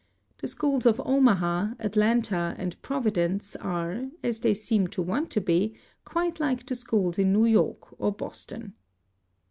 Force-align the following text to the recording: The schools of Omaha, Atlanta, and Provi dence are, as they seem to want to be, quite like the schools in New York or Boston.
The 0.39 0.47
schools 0.47 0.87
of 0.87 0.99
Omaha, 1.05 1.75
Atlanta, 1.79 2.55
and 2.57 2.81
Provi 2.81 3.11
dence 3.11 3.55
are, 3.57 4.09
as 4.23 4.39
they 4.39 4.55
seem 4.55 4.87
to 4.87 5.01
want 5.03 5.29
to 5.29 5.41
be, 5.41 5.75
quite 6.05 6.39
like 6.39 6.65
the 6.65 6.73
schools 6.73 7.19
in 7.19 7.31
New 7.31 7.45
York 7.45 7.85
or 8.01 8.11
Boston. 8.11 8.73